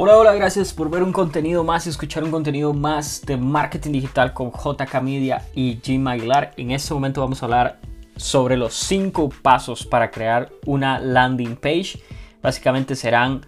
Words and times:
Hola, 0.00 0.16
hola, 0.16 0.32
gracias 0.32 0.72
por 0.72 0.90
ver 0.90 1.02
un 1.02 1.12
contenido 1.12 1.64
más 1.64 1.84
y 1.84 1.90
escuchar 1.90 2.22
un 2.22 2.30
contenido 2.30 2.72
más 2.72 3.20
de 3.26 3.36
marketing 3.36 3.90
digital 3.90 4.32
con 4.32 4.52
JK 4.52 5.02
Media 5.02 5.44
y 5.56 5.80
Jim 5.82 6.06
Aguilar. 6.06 6.52
En 6.56 6.70
este 6.70 6.94
momento 6.94 7.20
vamos 7.20 7.42
a 7.42 7.46
hablar 7.46 7.80
sobre 8.14 8.56
los 8.56 8.74
5 8.74 9.28
pasos 9.42 9.84
para 9.84 10.12
crear 10.12 10.52
una 10.66 11.00
landing 11.00 11.56
page. 11.56 12.00
Básicamente 12.40 12.94
serán, 12.94 13.44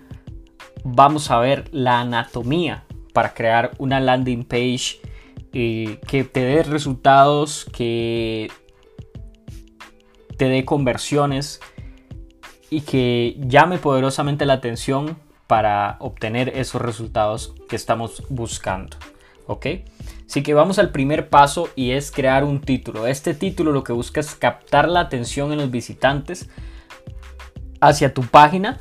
vamos 0.83 1.31
a 1.31 1.39
ver 1.39 1.69
la 1.71 2.01
anatomía 2.01 2.83
para 3.13 3.33
crear 3.33 3.71
una 3.79 4.01
landing 4.01 4.43
page 4.43 5.01
eh, 5.53 6.01
que 6.09 6.25
te 6.25 6.41
dé 6.41 6.65
resultados, 6.65 7.65
que 7.73 8.51
te 10.37 10.49
dé 10.49 10.65
conversiones 10.65 11.61
y 12.71 12.81
que 12.81 13.37
llame 13.39 13.79
poderosamente 13.79 14.47
la 14.47 14.55
atención 14.55 15.30
para 15.51 15.97
obtener 15.99 16.51
esos 16.51 16.81
resultados 16.81 17.57
que 17.69 17.75
estamos 17.75 18.23
buscando. 18.29 18.97
¿Ok? 19.49 19.67
Así 20.25 20.45
que 20.45 20.55
vamos 20.55 20.79
al 20.79 20.93
primer 20.93 21.29
paso 21.29 21.69
y 21.75 21.91
es 21.91 22.13
crear 22.13 22.45
un 22.45 22.61
título. 22.61 23.09
Este 23.09 23.35
título 23.35 23.73
lo 23.73 23.83
que 23.83 23.93
busca 23.93 24.21
es 24.21 24.37
captar 24.37 24.89
la 24.89 25.01
atención 25.01 25.51
en 25.51 25.59
los 25.59 25.69
visitantes 25.69 26.49
hacia 27.81 28.15
tu 28.15 28.23
página 28.23 28.79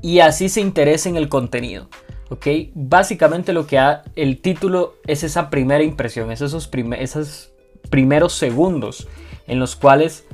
y 0.00 0.20
así 0.20 0.48
se 0.48 0.60
interesen 0.60 1.16
en 1.16 1.24
el 1.24 1.28
contenido. 1.28 1.88
¿Ok? 2.28 2.46
Básicamente 2.74 3.52
lo 3.52 3.66
que 3.66 3.80
ha 3.80 4.04
el 4.14 4.40
título 4.40 4.94
es 5.08 5.24
esa 5.24 5.50
primera 5.50 5.82
impresión, 5.82 6.30
es 6.30 6.40
esos, 6.40 6.70
esos 7.00 7.50
primeros 7.90 8.32
segundos 8.32 9.08
en 9.48 9.58
los 9.58 9.74
cuales 9.74 10.24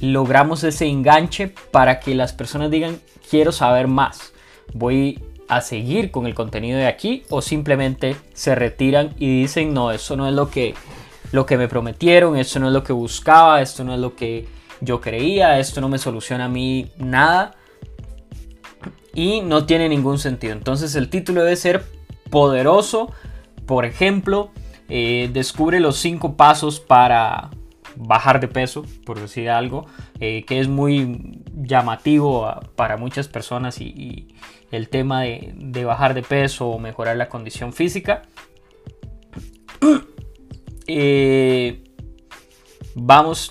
logramos 0.00 0.62
ese 0.62 0.86
enganche 0.86 1.52
para 1.72 1.98
que 1.98 2.14
las 2.14 2.32
personas 2.32 2.70
digan 2.70 3.00
quiero 3.28 3.52
saber 3.52 3.88
más, 3.88 4.32
voy 4.74 5.22
a 5.48 5.60
seguir 5.60 6.10
con 6.10 6.26
el 6.26 6.34
contenido 6.34 6.78
de 6.78 6.86
aquí 6.86 7.24
o 7.30 7.40
simplemente 7.40 8.16
se 8.34 8.54
retiran 8.54 9.14
y 9.18 9.40
dicen 9.42 9.72
no, 9.72 9.90
eso 9.90 10.16
no 10.16 10.28
es 10.28 10.34
lo 10.34 10.50
que, 10.50 10.74
lo 11.32 11.46
que 11.46 11.56
me 11.56 11.68
prometieron, 11.68 12.36
esto 12.36 12.60
no 12.60 12.68
es 12.68 12.72
lo 12.72 12.84
que 12.84 12.92
buscaba, 12.92 13.62
esto 13.62 13.82
no 13.82 13.94
es 13.94 14.00
lo 14.00 14.14
que 14.14 14.46
yo 14.80 15.00
creía, 15.00 15.58
esto 15.58 15.80
no 15.80 15.88
me 15.88 15.98
soluciona 15.98 16.44
a 16.44 16.48
mí 16.48 16.90
nada 16.98 17.56
y 19.14 19.40
no 19.40 19.64
tiene 19.64 19.88
ningún 19.88 20.18
sentido. 20.18 20.52
Entonces 20.52 20.94
el 20.94 21.08
título 21.08 21.42
debe 21.42 21.56
ser 21.56 21.84
poderoso, 22.30 23.12
por 23.66 23.84
ejemplo, 23.84 24.50
eh, 24.88 25.30
descubre 25.32 25.80
los 25.80 25.96
cinco 25.96 26.36
pasos 26.36 26.78
para 26.78 27.50
bajar 27.98 28.38
de 28.40 28.48
peso, 28.48 28.84
por 29.04 29.20
decir 29.20 29.50
algo, 29.50 29.86
eh, 30.20 30.44
que 30.44 30.60
es 30.60 30.68
muy 30.68 31.42
llamativo 31.52 32.48
para 32.76 32.96
muchas 32.96 33.28
personas 33.28 33.80
y, 33.80 34.34
el 34.70 34.90
tema 34.90 35.22
de, 35.22 35.84
bajar 35.84 36.12
de 36.12 36.22
peso 36.22 36.68
o 36.68 36.78
mejorar 36.78 37.16
la 37.16 37.28
condición 37.28 37.72
física. 37.72 38.22
Eh, 40.90 41.84
vamos 42.94 43.50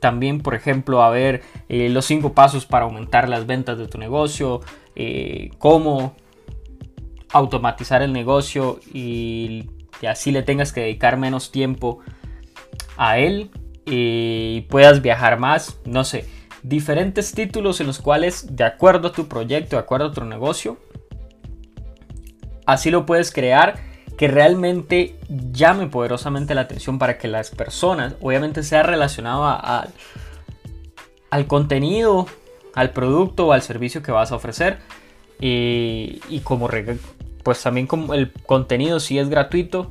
también, 0.00 0.40
por 0.40 0.56
ejemplo, 0.56 1.04
a 1.04 1.10
ver 1.10 1.42
eh, 1.68 1.88
los 1.90 2.06
cinco 2.06 2.32
pasos 2.32 2.66
para 2.66 2.86
aumentar 2.86 3.28
las 3.28 3.46
ventas 3.46 3.78
de 3.78 3.86
tu 3.86 3.98
negocio, 3.98 4.62
cómo 5.58 6.16
automatizar 7.30 8.02
el 8.02 8.12
negocio 8.12 8.80
y, 8.92 9.70
y 10.02 10.06
así 10.06 10.32
le 10.32 10.42
tengas 10.42 10.72
que 10.72 10.80
dedicar 10.80 11.18
menos 11.18 11.52
tiempo 11.52 12.00
a 12.96 13.20
él 13.20 13.52
y 13.86 14.62
puedas 14.62 15.00
viajar 15.00 15.38
más, 15.38 15.78
no 15.84 16.04
sé, 16.04 16.26
diferentes 16.62 17.32
títulos 17.32 17.80
en 17.80 17.86
los 17.86 18.00
cuales 18.00 18.56
de 18.56 18.64
acuerdo 18.64 19.08
a 19.08 19.12
tu 19.12 19.28
proyecto, 19.28 19.76
de 19.76 19.80
acuerdo 19.80 20.06
a 20.06 20.12
tu 20.12 20.24
negocio, 20.24 20.78
así 22.66 22.90
lo 22.90 23.06
puedes 23.06 23.32
crear 23.32 23.78
que 24.18 24.28
realmente 24.28 25.16
llame 25.52 25.86
poderosamente 25.86 26.54
la 26.54 26.62
atención 26.62 26.98
para 26.98 27.18
que 27.18 27.28
las 27.28 27.50
personas, 27.50 28.14
obviamente 28.20 28.62
sea 28.62 28.82
relacionado 28.82 29.44
a, 29.44 29.86
al 31.30 31.46
contenido, 31.46 32.26
al 32.74 32.90
producto 32.90 33.48
o 33.48 33.52
al 33.52 33.62
servicio 33.62 34.02
que 34.02 34.12
vas 34.12 34.32
a 34.32 34.36
ofrecer. 34.36 34.78
Y, 35.38 36.40
como 36.44 36.68
pues 37.42 37.62
también 37.62 37.86
como 37.86 38.14
el 38.14 38.32
contenido 38.32 39.00
si 39.00 39.18
es 39.18 39.28
gratuito, 39.28 39.90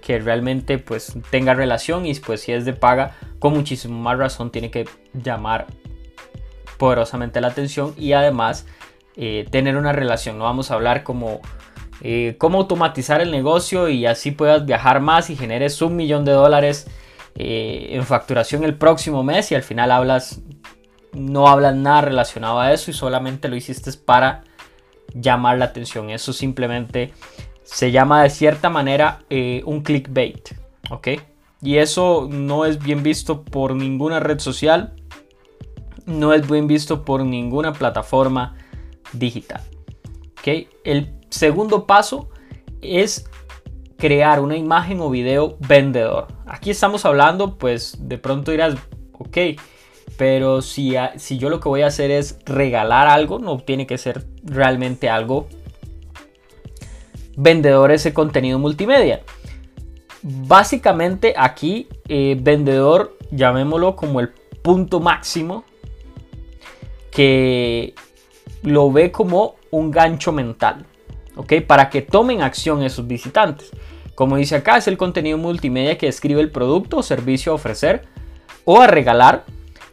que 0.00 0.18
realmente 0.18 0.78
pues 0.78 1.14
tenga 1.30 1.54
relación 1.54 2.06
y 2.06 2.14
pues 2.14 2.42
si 2.42 2.52
es 2.52 2.64
de 2.64 2.72
paga 2.72 3.16
con 3.38 3.52
muchísimo 3.52 3.98
más 3.98 4.18
razón 4.18 4.50
tiene 4.50 4.70
que 4.70 4.88
llamar 5.12 5.66
poderosamente 6.78 7.40
la 7.40 7.48
atención 7.48 7.94
y 7.96 8.12
además 8.12 8.66
eh, 9.16 9.46
tener 9.50 9.76
una 9.76 9.92
relación. 9.92 10.38
No 10.38 10.44
vamos 10.44 10.70
a 10.70 10.74
hablar 10.74 11.02
como 11.02 11.40
eh, 12.00 12.36
automatizar 12.40 13.20
el 13.20 13.30
negocio 13.30 13.88
y 13.88 14.06
así 14.06 14.30
puedas 14.30 14.64
viajar 14.64 15.00
más 15.00 15.28
y 15.28 15.36
generes 15.36 15.82
un 15.82 15.96
millón 15.96 16.24
de 16.24 16.32
dólares 16.32 16.86
eh, 17.34 17.88
en 17.90 18.04
facturación 18.04 18.64
el 18.64 18.76
próximo 18.76 19.22
mes 19.22 19.52
y 19.52 19.54
al 19.54 19.62
final 19.62 19.92
hablas 19.92 20.40
no 21.12 21.48
hablas 21.48 21.74
nada 21.74 22.02
relacionado 22.02 22.60
a 22.60 22.72
eso 22.72 22.90
y 22.90 22.94
solamente 22.94 23.48
lo 23.48 23.56
hiciste 23.56 23.90
para 24.04 24.44
llamar 25.14 25.58
la 25.58 25.66
atención. 25.66 26.10
Eso 26.10 26.32
simplemente 26.32 27.12
se 27.72 27.92
llama 27.92 28.24
de 28.24 28.30
cierta 28.30 28.68
manera 28.68 29.20
eh, 29.30 29.62
un 29.64 29.82
clickbait, 29.82 30.56
¿ok? 30.90 31.08
Y 31.62 31.76
eso 31.76 32.28
no 32.28 32.64
es 32.64 32.82
bien 32.82 33.02
visto 33.02 33.42
por 33.42 33.76
ninguna 33.76 34.18
red 34.18 34.40
social, 34.40 34.94
no 36.04 36.32
es 36.32 36.48
bien 36.50 36.66
visto 36.66 37.04
por 37.04 37.24
ninguna 37.24 37.72
plataforma 37.72 38.56
digital, 39.12 39.60
¿ok? 40.40 40.66
El 40.82 41.14
segundo 41.28 41.86
paso 41.86 42.28
es 42.82 43.30
crear 43.98 44.40
una 44.40 44.56
imagen 44.56 45.00
o 45.00 45.08
video 45.08 45.56
vendedor. 45.60 46.26
Aquí 46.46 46.70
estamos 46.70 47.04
hablando, 47.04 47.56
pues 47.56 47.96
de 48.00 48.18
pronto 48.18 48.50
dirás, 48.50 48.74
ok, 49.12 49.38
pero 50.16 50.60
si, 50.60 50.94
si 51.16 51.38
yo 51.38 51.48
lo 51.48 51.60
que 51.60 51.68
voy 51.68 51.82
a 51.82 51.86
hacer 51.86 52.10
es 52.10 52.40
regalar 52.46 53.06
algo, 53.06 53.38
no 53.38 53.58
tiene 53.58 53.86
que 53.86 53.96
ser 53.96 54.26
realmente 54.42 55.08
algo 55.08 55.46
vendedor 57.42 57.90
ese 57.90 58.12
contenido 58.12 58.58
multimedia. 58.58 59.22
Básicamente 60.22 61.34
aquí 61.36 61.88
eh, 62.08 62.36
vendedor, 62.40 63.16
llamémoslo 63.30 63.96
como 63.96 64.20
el 64.20 64.28
punto 64.62 65.00
máximo, 65.00 65.64
que 67.10 67.94
lo 68.62 68.92
ve 68.92 69.10
como 69.10 69.56
un 69.70 69.90
gancho 69.90 70.32
mental, 70.32 70.84
¿ok? 71.36 71.54
Para 71.66 71.88
que 71.88 72.02
tomen 72.02 72.42
acción 72.42 72.82
esos 72.82 73.06
visitantes. 73.06 73.70
Como 74.14 74.36
dice 74.36 74.56
acá, 74.56 74.76
es 74.76 74.86
el 74.86 74.98
contenido 74.98 75.38
multimedia 75.38 75.96
que 75.96 76.06
describe 76.06 76.42
el 76.42 76.50
producto 76.50 76.98
o 76.98 77.02
servicio 77.02 77.52
a 77.52 77.54
ofrecer 77.54 78.02
o 78.64 78.82
a 78.82 78.86
regalar. 78.86 79.46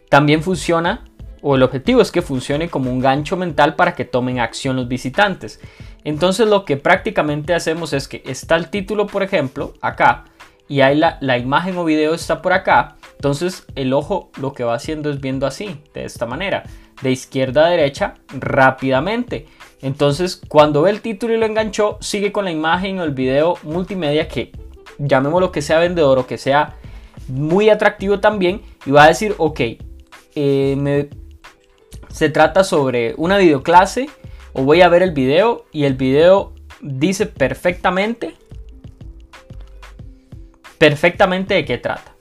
También 0.09 0.43
funciona, 0.43 1.05
o 1.41 1.55
el 1.55 1.63
objetivo 1.63 2.01
es 2.01 2.11
que 2.11 2.21
funcione 2.21 2.69
como 2.69 2.91
un 2.91 2.99
gancho 2.99 3.37
mental 3.37 3.75
para 3.75 3.95
que 3.95 4.03
tomen 4.03 4.39
acción 4.39 4.75
los 4.75 4.89
visitantes. 4.89 5.61
Entonces 6.07 6.47
lo 6.47 6.63
que 6.63 6.77
prácticamente 6.77 7.53
hacemos 7.53 7.91
es 7.91 8.07
que 8.07 8.23
está 8.25 8.55
el 8.55 8.69
título, 8.69 9.07
por 9.07 9.23
ejemplo, 9.23 9.73
acá, 9.81 10.23
y 10.69 10.79
ahí 10.79 10.95
la, 10.95 11.37
imagen 11.37 11.77
o 11.77 11.83
video 11.83 12.13
está 12.13 12.41
por 12.41 12.53
acá. 12.53 12.95
Entonces 13.15 13.65
el 13.75 13.91
ojo 13.91 14.31
lo 14.39 14.53
que 14.53 14.63
va 14.63 14.73
haciendo 14.73 15.09
es 15.09 15.19
viendo 15.19 15.45
así, 15.45 15.81
de 15.93 16.05
esta 16.05 16.25
manera, 16.25 16.63
de 17.01 17.11
izquierda 17.11 17.65
a 17.65 17.69
derecha, 17.69 18.13
rápidamente. 18.29 19.47
Entonces 19.81 20.41
cuando 20.47 20.83
ve 20.83 20.91
el 20.91 21.01
título 21.01 21.33
y 21.33 21.39
lo 21.39 21.45
enganchó, 21.45 21.97
sigue 21.99 22.31
con 22.31 22.45
la 22.45 22.51
imagen 22.51 23.01
o 23.01 23.03
el 23.03 23.11
video 23.11 23.57
multimedia 23.63 24.29
que 24.29 24.53
llamémoslo 24.99 25.51
que 25.51 25.61
sea 25.61 25.79
vendedor 25.79 26.19
o 26.19 26.25
que 26.25 26.37
sea 26.37 26.77
muy 27.27 27.69
atractivo 27.69 28.21
también 28.21 28.61
y 28.85 28.91
va 28.91 29.03
a 29.03 29.07
decir, 29.09 29.35
ok, 29.37 29.59
eh, 30.35 31.09
se 32.07 32.29
trata 32.29 32.63
sobre 32.63 33.13
una 33.17 33.37
videoclase 33.37 34.07
o 34.57 34.63
voy 34.63 34.81
a 34.81 34.89
ver 34.89 35.03
el 35.03 35.11
video 35.11 35.65
y 35.71 35.83
el 35.83 35.93
video 35.93 36.53
dice 36.81 37.27
perfectamente, 37.27 38.33
perfectamente 40.79 41.53
de 41.53 41.63
qué 41.63 41.77
trata. 41.77 42.15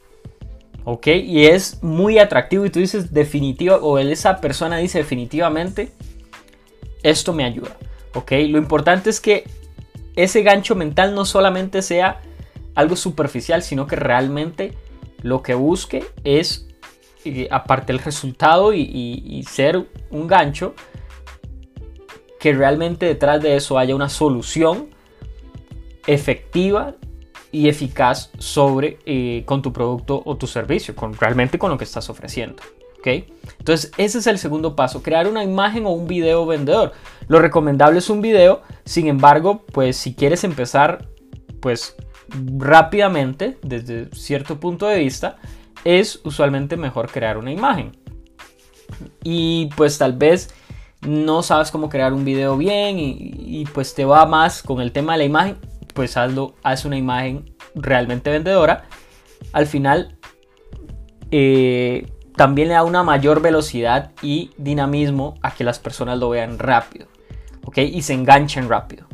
¿Ok? 0.84 1.06
Y 1.06 1.46
es 1.46 1.82
muy 1.82 2.18
atractivo 2.18 2.66
y 2.66 2.70
tú 2.70 2.78
dices 2.78 3.12
definitiva, 3.12 3.76
o 3.76 3.98
esa 3.98 4.40
persona 4.40 4.76
dice 4.76 4.98
definitivamente, 4.98 5.90
esto 7.02 7.32
me 7.32 7.44
ayuda. 7.44 7.74
¿Ok? 8.14 8.32
Lo 8.48 8.58
importante 8.58 9.08
es 9.08 9.18
que 9.18 9.44
ese 10.14 10.42
gancho 10.42 10.74
mental 10.74 11.14
no 11.14 11.24
solamente 11.24 11.80
sea 11.80 12.20
algo 12.74 12.96
superficial, 12.96 13.62
sino 13.62 13.86
que 13.86 13.96
realmente 13.96 14.74
lo 15.22 15.42
que 15.42 15.54
busque 15.54 16.04
es, 16.22 16.68
eh, 17.24 17.48
aparte 17.50 17.94
del 17.94 18.02
resultado 18.02 18.74
y 18.74 19.42
ser 19.48 19.86
un 20.10 20.26
gancho, 20.26 20.74
que 22.46 22.52
realmente 22.52 23.06
detrás 23.06 23.42
de 23.42 23.56
eso 23.56 23.76
haya 23.76 23.96
una 23.96 24.08
solución 24.08 24.90
efectiva 26.06 26.94
y 27.50 27.68
eficaz 27.68 28.30
sobre 28.38 29.00
eh, 29.04 29.42
con 29.46 29.62
tu 29.62 29.72
producto 29.72 30.22
o 30.24 30.36
tu 30.36 30.46
servicio, 30.46 30.94
con, 30.94 31.12
realmente 31.14 31.58
con 31.58 31.72
lo 31.72 31.76
que 31.76 31.82
estás 31.82 32.08
ofreciendo. 32.08 32.62
¿ok? 33.00 33.08
Entonces 33.58 33.90
ese 33.96 34.18
es 34.18 34.28
el 34.28 34.38
segundo 34.38 34.76
paso, 34.76 35.02
crear 35.02 35.26
una 35.26 35.42
imagen 35.42 35.86
o 35.86 35.90
un 35.90 36.06
video 36.06 36.46
vendedor. 36.46 36.92
Lo 37.26 37.40
recomendable 37.40 37.98
es 37.98 38.10
un 38.10 38.20
video, 38.20 38.62
sin 38.84 39.08
embargo, 39.08 39.64
pues 39.72 39.96
si 39.96 40.14
quieres 40.14 40.44
empezar, 40.44 41.08
pues 41.58 41.96
rápidamente, 42.58 43.58
desde 43.62 44.08
cierto 44.14 44.60
punto 44.60 44.86
de 44.86 45.00
vista, 45.00 45.38
es 45.82 46.20
usualmente 46.22 46.76
mejor 46.76 47.10
crear 47.10 47.38
una 47.38 47.50
imagen. 47.50 47.90
Y 49.24 49.68
pues 49.76 49.98
tal 49.98 50.12
vez 50.12 50.54
no 51.06 51.42
sabes 51.42 51.70
cómo 51.70 51.88
crear 51.88 52.12
un 52.12 52.24
video 52.24 52.56
bien 52.56 52.96
y, 52.98 53.64
pues 53.72 53.94
te 53.94 54.04
va 54.04 54.26
más 54.26 54.62
con 54.62 54.80
el 54.80 54.92
tema 54.92 55.12
de 55.12 55.18
la 55.18 55.24
imagen, 55.24 55.56
pues 55.94 56.16
hazlo, 56.16 56.54
haz 56.62 56.84
una 56.84 56.96
imagen 56.96 57.54
realmente 57.74 58.30
vendedora. 58.30 58.84
Al 59.52 59.66
final 59.66 60.18
eh, 61.30 62.10
también 62.36 62.68
le 62.68 62.74
da 62.74 62.82
una 62.82 63.02
mayor 63.02 63.40
velocidad 63.40 64.12
y 64.20 64.50
dinamismo 64.58 65.34
a 65.42 65.54
que 65.54 65.64
las 65.64 65.78
personas 65.78 66.18
lo 66.18 66.30
vean 66.30 66.58
rápido, 66.58 67.06
¿ok? 67.64 67.78
Y 67.78 68.02
se 68.02 68.14
enganchen 68.14 68.68
rápido. 68.68 69.06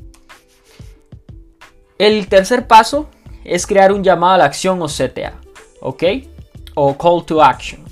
El 1.98 2.26
tercer 2.26 2.66
paso 2.66 3.08
es 3.44 3.66
crear 3.66 3.92
un 3.92 4.02
llamado 4.02 4.34
a 4.34 4.38
la 4.38 4.44
acción 4.46 4.80
o 4.82 4.86
CTA, 4.86 5.34
¿ok? 5.80 6.02
O 6.74 6.96
Call 6.96 7.24
to 7.24 7.42
Action. 7.42 7.91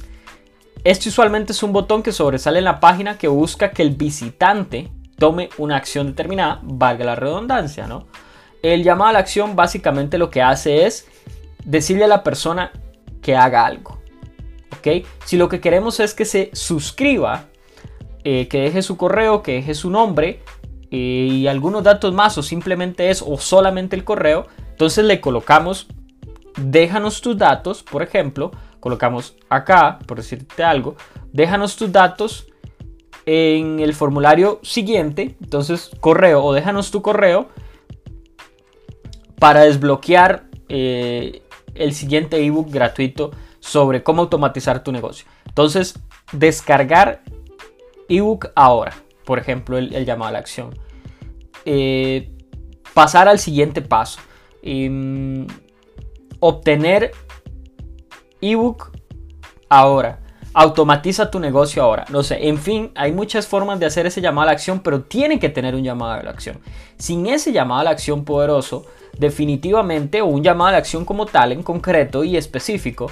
Este 0.82 1.10
usualmente 1.10 1.52
es 1.52 1.62
un 1.62 1.72
botón 1.72 2.02
que 2.02 2.12
sobresale 2.12 2.58
en 2.58 2.64
la 2.64 2.80
página 2.80 3.18
que 3.18 3.28
busca 3.28 3.70
que 3.70 3.82
el 3.82 3.90
visitante 3.90 4.88
tome 5.18 5.50
una 5.58 5.76
acción 5.76 6.06
determinada, 6.06 6.60
valga 6.62 7.04
la 7.04 7.14
redundancia, 7.14 7.86
¿no? 7.86 8.06
El 8.62 8.82
llamado 8.82 9.10
a 9.10 9.12
la 9.12 9.18
acción 9.18 9.56
básicamente 9.56 10.16
lo 10.16 10.30
que 10.30 10.42
hace 10.42 10.86
es 10.86 11.06
decirle 11.64 12.04
a 12.04 12.08
la 12.08 12.22
persona 12.22 12.72
que 13.20 13.36
haga 13.36 13.66
algo, 13.66 14.00
¿ok? 14.78 15.06
Si 15.26 15.36
lo 15.36 15.50
que 15.50 15.60
queremos 15.60 16.00
es 16.00 16.14
que 16.14 16.24
se 16.24 16.50
suscriba, 16.54 17.44
eh, 18.24 18.48
que 18.48 18.60
deje 18.60 18.80
su 18.80 18.96
correo, 18.96 19.42
que 19.42 19.52
deje 19.52 19.74
su 19.74 19.90
nombre 19.90 20.42
eh, 20.90 20.96
y 21.30 21.46
algunos 21.46 21.82
datos 21.82 22.14
más 22.14 22.38
o 22.38 22.42
simplemente 22.42 23.10
es 23.10 23.22
o 23.26 23.36
solamente 23.36 23.96
el 23.96 24.04
correo, 24.04 24.46
entonces 24.70 25.04
le 25.04 25.20
colocamos, 25.20 25.88
déjanos 26.56 27.20
tus 27.20 27.36
datos, 27.36 27.82
por 27.82 28.02
ejemplo, 28.02 28.50
colocamos 28.80 29.36
acá, 29.48 29.98
por 30.06 30.16
decirte 30.16 30.64
algo, 30.64 30.96
déjanos 31.32 31.76
tus 31.76 31.92
datos 31.92 32.46
en 33.26 33.80
el 33.80 33.94
formulario 33.94 34.58
siguiente, 34.62 35.36
entonces 35.40 35.90
correo 36.00 36.42
o 36.42 36.52
déjanos 36.52 36.90
tu 36.90 37.02
correo 37.02 37.48
para 39.38 39.62
desbloquear 39.62 40.44
eh, 40.68 41.42
el 41.74 41.94
siguiente 41.94 42.44
ebook 42.44 42.70
gratuito 42.70 43.30
sobre 43.60 44.02
cómo 44.02 44.22
automatizar 44.22 44.82
tu 44.82 44.92
negocio. 44.92 45.26
Entonces, 45.46 45.98
descargar 46.32 47.22
ebook 48.08 48.50
ahora, 48.54 48.94
por 49.24 49.38
ejemplo, 49.38 49.78
el, 49.78 50.04
llamado 50.04 50.30
a 50.30 50.32
la 50.32 50.38
acción. 50.38 50.78
Eh, 51.64 52.30
pasar 52.94 53.28
al 53.28 53.38
siguiente 53.38 53.82
paso. 53.82 54.20
Em, 54.62 55.46
obtener 56.40 57.12
ebook 58.40 58.92
ahora. 59.68 60.20
Automatiza 60.52 61.30
tu 61.30 61.38
negocio 61.38 61.82
ahora. 61.82 62.04
No 62.10 62.22
sé, 62.22 62.48
en 62.48 62.58
fin, 62.58 62.90
hay 62.96 63.12
muchas 63.12 63.46
formas 63.46 63.78
de 63.78 63.86
hacer 63.86 64.06
ese 64.06 64.20
llamado 64.20 64.42
a 64.42 64.46
la 64.46 64.52
acción, 64.52 64.80
pero 64.80 65.02
tiene 65.02 65.38
que 65.38 65.48
tener 65.48 65.74
un 65.74 65.84
llamado 65.84 66.12
a 66.12 66.22
la 66.22 66.30
acción. 66.30 66.58
Sin 66.98 67.26
ese 67.26 67.52
llamado 67.52 67.80
a 67.80 67.84
la 67.84 67.90
acción 67.90 68.24
poderoso, 68.24 68.84
definitivamente, 69.16 70.22
o 70.22 70.26
un 70.26 70.42
llamado 70.42 70.68
a 70.68 70.72
la 70.72 70.78
acción 70.78 71.04
como 71.04 71.26
tal, 71.26 71.52
en 71.52 71.62
concreto 71.62 72.24
y 72.24 72.36
específico, 72.36 73.10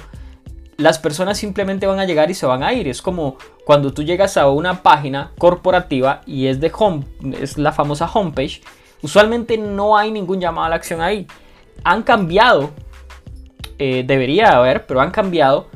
las 0.79 0.97
personas 0.97 1.37
simplemente 1.37 1.87
van 1.87 1.99
a 1.99 2.05
llegar 2.05 2.31
y 2.31 2.33
se 2.33 2.45
van 2.45 2.63
a 2.63 2.73
ir. 2.73 2.87
Es 2.87 3.01
como 3.01 3.37
cuando 3.65 3.93
tú 3.93 4.03
llegas 4.03 4.37
a 4.37 4.49
una 4.49 4.81
página 4.81 5.31
corporativa 5.37 6.21
y 6.25 6.47
es 6.47 6.59
de 6.59 6.71
home, 6.77 7.03
es 7.39 7.57
la 7.57 7.71
famosa 7.71 8.09
homepage, 8.11 8.61
usualmente 9.01 9.57
no 9.57 9.97
hay 9.97 10.11
ningún 10.11 10.39
llamado 10.39 10.67
a 10.67 10.69
la 10.69 10.75
acción 10.75 11.01
ahí. 11.01 11.27
Han 11.83 12.03
cambiado 12.03 12.71
eh, 13.79 14.03
debería 14.05 14.57
haber, 14.57 14.85
pero 14.85 14.99
han 14.99 15.11
cambiado 15.11 15.67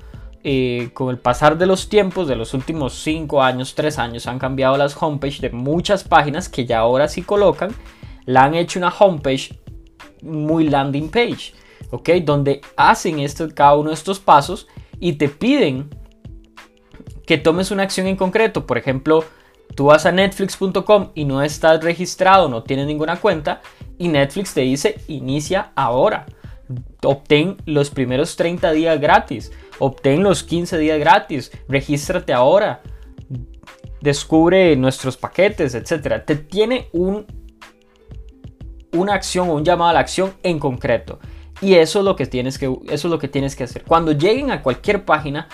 eh, 0.44 0.90
con 0.94 1.10
el 1.10 1.18
pasar 1.18 1.58
de 1.58 1.66
los 1.66 1.88
tiempos, 1.88 2.28
de 2.28 2.36
los 2.36 2.54
últimos 2.54 2.94
5 2.96 3.42
años, 3.42 3.76
3 3.76 3.98
años, 3.98 4.28
han 4.28 4.40
cambiado 4.40 4.76
las 4.76 5.02
homepages 5.02 5.40
de 5.40 5.50
muchas 5.52 6.04
páginas 6.04 6.50
que 6.50 6.66
ya 6.66 6.80
ahora 6.80 7.08
sí 7.08 7.22
colocan, 7.22 7.74
la 8.26 8.44
han 8.44 8.56
hecho 8.56 8.78
una 8.78 8.90
homepage 8.90 9.58
muy 10.22 10.68
landing 10.68 11.10
page, 11.10 11.54
¿ok? 11.92 12.10
Donde 12.26 12.60
hacen 12.76 13.20
esto, 13.20 13.48
cada 13.56 13.76
uno 13.76 13.90
de 13.92 13.96
estos 13.96 14.20
pasos 14.20 14.68
y 15.00 15.14
te 15.14 15.30
piden 15.30 15.90
que 17.26 17.38
tomes 17.38 17.72
una 17.72 17.84
acción 17.84 18.08
en 18.08 18.18
concreto. 18.18 18.68
Por 18.68 18.78
ejemplo, 18.78 19.24
tú 19.76 19.86
vas 19.86 20.06
a 20.06 20.12
netflix.com 20.12 21.12
y 21.16 21.24
no 21.24 21.42
estás 21.42 21.82
registrado, 21.82 22.50
no 22.50 22.64
tienes 22.64 22.88
ninguna 22.88 23.16
cuenta 23.16 23.62
y 23.98 24.10
Netflix 24.10 24.54
te 24.54 24.62
dice 24.62 25.00
inicia 25.08 25.72
ahora 25.76 26.26
obtén 27.04 27.58
los 27.66 27.90
primeros 27.90 28.36
30 28.36 28.72
días 28.72 29.00
gratis, 29.00 29.52
obtén 29.80 30.24
los 30.24 30.44
15 30.44 30.78
días 30.78 31.00
gratis, 31.00 31.52
regístrate 31.68 32.34
ahora, 32.34 32.82
descubre 34.02 34.76
nuestros 34.76 35.18
paquetes, 35.18 35.76
etc. 35.76 36.24
Te 36.26 36.36
tiene 36.36 36.90
un, 36.92 37.26
una 38.92 39.14
acción 39.14 39.50
o 39.50 39.56
un 39.56 39.64
llamado 39.64 39.92
a 39.92 39.94
la 39.94 40.00
acción 40.00 40.34
en 40.44 40.60
concreto. 40.60 41.20
Y 41.62 41.76
eso 41.76 42.00
es 42.00 42.06
lo 42.06 42.16
que 42.16 42.26
tienes 42.26 42.58
que, 42.58 42.66
eso 42.66 43.08
es 43.08 43.12
lo 43.12 43.20
que, 43.20 43.30
tienes 43.30 43.56
que 43.56 43.64
hacer. 43.64 43.84
Cuando 43.84 44.12
lleguen 44.12 44.52
a 44.52 44.62
cualquier 44.62 45.06
página 45.06 45.48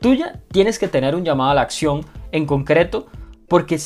tuya, 0.00 0.42
tienes 0.52 0.78
que 0.78 0.88
tener 0.88 1.14
un 1.14 1.24
llamado 1.24 1.50
a 1.50 1.54
la 1.54 1.62
acción 1.62 2.04
en 2.32 2.44
concreto 2.44 3.06
porque 3.48 3.78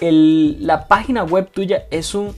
la 0.00 0.88
página 0.88 1.22
web 1.22 1.50
tuya 1.52 1.86
es 1.92 2.14
un 2.16 2.34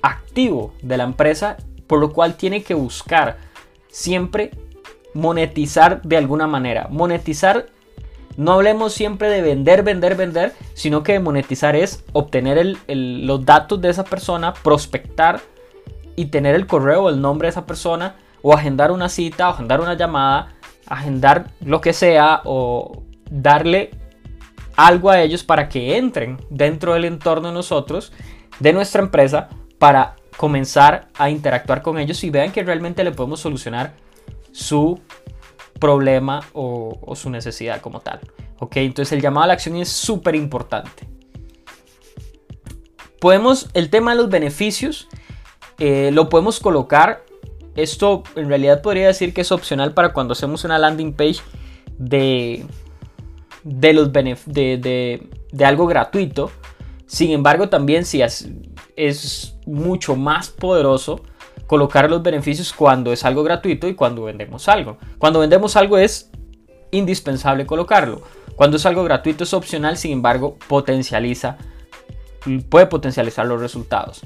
activo 0.00 0.72
de 0.80 0.96
la 0.96 1.04
empresa 1.04 1.58
por 1.94 2.00
lo 2.00 2.12
cual 2.12 2.34
tiene 2.34 2.64
que 2.64 2.74
buscar 2.74 3.36
siempre 3.86 4.50
monetizar 5.14 6.02
de 6.02 6.16
alguna 6.16 6.48
manera. 6.48 6.88
Monetizar, 6.90 7.66
no 8.36 8.54
hablemos 8.54 8.92
siempre 8.92 9.28
de 9.28 9.42
vender, 9.42 9.84
vender, 9.84 10.16
vender, 10.16 10.54
sino 10.72 11.04
que 11.04 11.20
monetizar 11.20 11.76
es 11.76 12.02
obtener 12.12 12.76
los 12.88 13.44
datos 13.44 13.80
de 13.80 13.90
esa 13.90 14.02
persona, 14.02 14.54
prospectar 14.54 15.40
y 16.16 16.24
tener 16.24 16.56
el 16.56 16.66
correo 16.66 17.08
el 17.08 17.20
nombre 17.20 17.46
de 17.46 17.50
esa 17.50 17.64
persona, 17.64 18.16
o 18.42 18.52
agendar 18.52 18.90
una 18.90 19.08
cita, 19.08 19.48
o 19.48 19.52
agendar 19.52 19.80
una 19.80 19.94
llamada, 19.94 20.52
agendar 20.88 21.52
lo 21.60 21.80
que 21.80 21.92
sea, 21.92 22.40
o 22.44 23.04
darle 23.30 23.92
algo 24.74 25.10
a 25.10 25.20
ellos 25.20 25.44
para 25.44 25.68
que 25.68 25.96
entren 25.96 26.38
dentro 26.50 26.94
del 26.94 27.04
entorno 27.04 27.46
de 27.50 27.54
nosotros, 27.54 28.12
de 28.58 28.72
nuestra 28.72 29.00
empresa, 29.00 29.48
para 29.78 30.16
comenzar 30.36 31.08
a 31.14 31.30
interactuar 31.30 31.82
con 31.82 31.98
ellos 31.98 32.22
y 32.24 32.30
vean 32.30 32.52
que 32.52 32.62
realmente 32.62 33.04
le 33.04 33.12
podemos 33.12 33.40
solucionar 33.40 33.94
su 34.52 35.00
problema 35.78 36.40
o, 36.52 37.14
su 37.14 37.30
necesidad 37.30 37.80
como 37.80 38.00
tal. 38.00 38.20
Ok, 38.58 38.76
entonces 38.76 39.12
el 39.12 39.20
llamado 39.20 39.44
a 39.44 39.46
la 39.48 39.52
acción 39.54 39.76
es 39.76 39.88
súper 39.88 40.34
importante. 40.34 41.06
Podemos, 43.20 43.68
el 43.74 43.90
tema 43.90 44.12
de 44.12 44.18
los 44.18 44.30
beneficios, 44.30 45.08
eh, 45.78 46.10
lo 46.12 46.28
podemos 46.28 46.60
colocar. 46.60 47.24
Esto 47.74 48.22
en 48.36 48.48
realidad 48.48 48.82
podría 48.82 49.08
decir 49.08 49.34
que 49.34 49.40
es 49.40 49.50
opcional 49.50 49.94
para 49.94 50.12
cuando 50.12 50.32
hacemos 50.32 50.64
una 50.64 50.78
landing 50.78 51.14
page 51.14 51.40
de, 51.98 52.64
de, 53.64 53.92
los 53.92 54.12
de, 54.12 55.28
de 55.52 55.64
algo 55.64 55.86
gratuito. 55.86 56.50
Sin 57.14 57.30
embargo, 57.30 57.68
también 57.68 58.04
si, 58.04 58.22
es 58.96 59.56
mucho 59.66 60.16
más 60.16 60.48
poderoso 60.48 61.20
colocar 61.68 62.10
los 62.10 62.24
beneficios 62.24 62.72
cuando 62.72 63.12
es 63.12 63.24
algo 63.24 63.44
gratuito 63.44 63.86
y 63.86 63.94
cuando 63.94 64.24
vendemos 64.24 64.68
algo. 64.68 64.98
Cuando 65.18 65.38
vendemos 65.38 65.76
algo 65.76 65.96
es 65.96 66.32
indispensable 66.90 67.66
colocarlo. 67.66 68.22
Cuando 68.56 68.78
es 68.78 68.86
algo 68.86 69.04
gratuito 69.04 69.44
es 69.44 69.54
opcional, 69.54 69.96
sin 69.96 70.10
embargo, 70.10 70.58
potencializa, 70.66 71.56
puede 72.68 72.86
potencializar 72.86 73.46
los 73.46 73.60
resultados. 73.60 74.22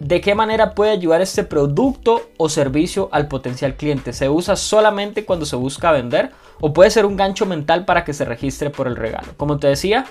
¿De 0.00 0.20
qué 0.20 0.34
manera 0.34 0.74
puede 0.74 0.90
ayudar 0.90 1.20
este 1.20 1.44
producto 1.44 2.28
o 2.38 2.48
servicio 2.48 3.08
al 3.12 3.28
potencial 3.28 3.76
cliente? 3.76 4.12
¿Se 4.12 4.28
usa 4.28 4.56
solamente 4.56 5.24
cuando 5.24 5.46
se 5.46 5.54
busca 5.54 5.92
vender 5.92 6.32
o 6.60 6.72
puede 6.72 6.90
ser 6.90 7.06
un 7.06 7.16
gancho 7.16 7.46
mental 7.46 7.84
para 7.84 8.04
que 8.04 8.12
se 8.12 8.24
registre 8.24 8.70
por 8.70 8.88
el 8.88 8.96
regalo? 8.96 9.28
Como 9.36 9.60
te 9.60 9.68
decía, 9.68 10.06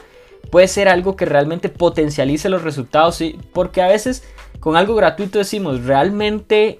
puede 0.50 0.68
ser 0.68 0.90
algo 0.90 1.16
que 1.16 1.26
realmente 1.26 1.70
potencialice 1.70 2.50
los 2.50 2.64
resultados, 2.64 3.22
porque 3.54 3.82
a 3.82 3.88
veces 3.88 4.24
con 4.60 4.76
algo 4.76 4.96
gratuito 4.96 5.40
decimos, 5.40 5.84
realmente 5.86 6.80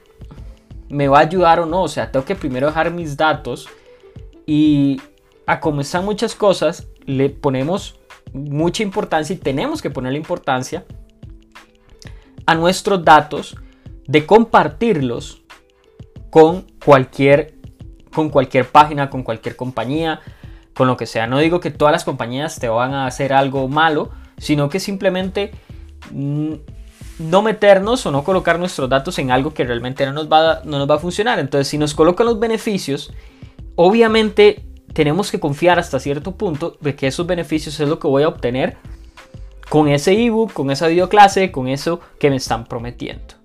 me 0.90 1.08
va 1.08 1.20
a 1.20 1.22
ayudar 1.22 1.60
o 1.60 1.66
no, 1.66 1.84
o 1.84 1.88
sea, 1.88 2.12
tengo 2.12 2.26
que 2.26 2.36
primero 2.36 2.68
dejar 2.68 2.92
mis 2.92 3.16
datos 3.16 3.68
y 4.46 5.02
a 5.46 5.60
como 5.60 5.82
están 5.82 6.06
muchas 6.06 6.36
cosas, 6.36 6.88
le 7.06 7.30
ponemos 7.30 8.00
mucha 8.34 8.84
importancia 8.84 9.34
y 9.34 9.40
tenemos 9.40 9.82
que 9.82 9.90
ponerle 9.90 10.18
importancia 10.18 10.86
a 12.46 12.56
nuestros 12.56 13.04
datos 13.04 13.56
de 14.08 14.26
compartirlos 14.26 15.42
con 16.30 16.66
cualquier 16.84 17.56
con 18.14 18.30
cualquier 18.30 18.68
página, 18.68 19.10
con 19.10 19.24
cualquier 19.24 19.56
compañía, 19.56 20.20
con 20.82 20.88
lo 20.88 20.98
que 20.98 21.06
sea. 21.06 21.28
No 21.28 21.38
digo 21.38 21.60
que 21.60 21.70
todas 21.70 21.92
las 21.92 22.04
compañías 22.04 22.58
te 22.58 22.68
van 22.68 22.96
a 22.96 23.06
hacer 23.06 23.34
algo 23.34 23.68
malo, 23.68 24.10
sino 24.40 24.68
que 24.68 24.80
simplemente 24.80 25.52
mm, 26.10 26.54
no 27.20 27.44
meternos 27.44 28.04
o 28.08 28.12
no 28.12 28.24
colocar 28.24 28.58
nuestros 28.58 28.90
datos 28.90 29.20
en 29.20 29.30
algo 29.30 29.54
que 29.54 29.64
realmente 29.64 30.04
no 30.08 30.12
nos 30.12 30.28
va, 30.28 30.64
no 30.64 30.80
nos 30.80 30.90
va 30.90 30.96
a 30.96 30.98
funcionar. 30.98 31.38
Entonces, 31.38 31.68
si 31.68 31.78
nos 31.78 31.94
colocan 31.94 32.26
los 32.26 32.40
beneficios, 32.40 33.14
obviamente 33.76 34.66
tenemos 34.92 35.30
que 35.30 35.40
confiar 35.40 35.78
hasta 35.78 36.00
cierto 36.00 36.32
punto 36.32 36.76
de 36.82 36.96
que 36.96 37.06
esos 37.06 37.28
beneficios 37.28 37.80
es 37.80 37.88
lo 37.88 38.00
que 38.00 38.08
voy 38.08 38.24
a 38.24 38.30
obtener 38.30 38.78
con 39.70 39.88
ese 39.88 40.14
ebook, 40.14 40.52
con 40.52 40.72
esa 40.72 40.88
videoclase, 40.88 41.52
con 41.52 41.68
eso 41.68 42.00
que 42.20 42.32
me 42.32 42.38
están 42.38 42.66
prometiendo. 42.66 43.36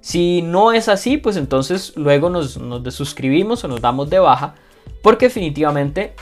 Si 0.00 0.40
no 0.40 0.72
es 0.72 0.88
así, 0.88 1.18
pues 1.18 1.36
entonces 1.36 1.92
luego 1.96 2.30
nos, 2.30 2.56
nos 2.56 2.82
desuscribimos 2.82 3.64
o 3.64 3.68
nos 3.68 3.82
damos 3.82 4.08
de 4.08 4.18
baja 4.18 4.54
porque 5.02 5.26
definitivamente 5.26 6.14